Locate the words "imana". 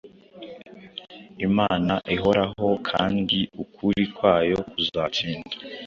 1.47-1.93